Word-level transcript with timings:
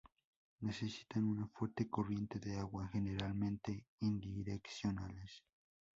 Necesitan 0.61 1.25
una 1.25 1.47
fuerte 1.47 1.87
corriente 1.87 2.39
de 2.39 2.57
agua, 2.57 2.87
generalmente 2.91 3.85
unidireccionales. 3.99 5.43